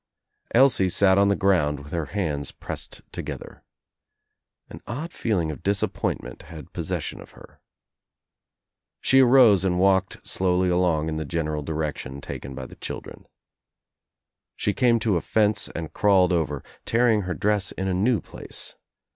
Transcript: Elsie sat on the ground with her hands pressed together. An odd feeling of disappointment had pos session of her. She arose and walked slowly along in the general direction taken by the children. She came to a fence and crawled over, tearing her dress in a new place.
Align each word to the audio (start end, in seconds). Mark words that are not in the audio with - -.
Elsie 0.55 0.89
sat 0.89 1.19
on 1.19 1.27
the 1.27 1.35
ground 1.35 1.81
with 1.81 1.91
her 1.93 2.07
hands 2.07 2.51
pressed 2.51 3.03
together. 3.11 3.63
An 4.67 4.81
odd 4.87 5.13
feeling 5.13 5.51
of 5.51 5.61
disappointment 5.61 6.41
had 6.41 6.73
pos 6.73 6.87
session 6.87 7.21
of 7.21 7.33
her. 7.37 7.61
She 8.99 9.19
arose 9.19 9.63
and 9.63 9.77
walked 9.79 10.25
slowly 10.25 10.69
along 10.69 11.07
in 11.07 11.17
the 11.17 11.23
general 11.23 11.61
direction 11.61 12.19
taken 12.19 12.55
by 12.55 12.65
the 12.65 12.77
children. 12.77 13.27
She 14.55 14.73
came 14.73 14.97
to 15.01 15.17
a 15.17 15.21
fence 15.21 15.69
and 15.69 15.93
crawled 15.93 16.33
over, 16.33 16.63
tearing 16.83 17.21
her 17.21 17.35
dress 17.35 17.71
in 17.71 17.87
a 17.87 17.93
new 17.93 18.21
place. 18.21 18.73